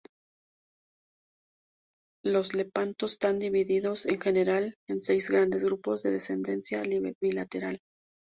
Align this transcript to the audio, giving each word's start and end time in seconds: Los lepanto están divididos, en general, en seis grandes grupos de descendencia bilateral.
Los 2.23 2.55
lepanto 2.55 3.05
están 3.05 3.37
divididos, 3.37 4.07
en 4.07 4.19
general, 4.19 4.73
en 4.89 5.03
seis 5.03 5.29
grandes 5.29 5.63
grupos 5.63 6.01
de 6.01 6.09
descendencia 6.09 6.81
bilateral. 7.21 7.77